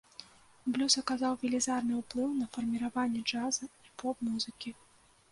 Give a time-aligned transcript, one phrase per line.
[0.75, 4.69] Блюз аказаў велізарны ўплыў на фарміраванне джаза і поп-музыкі.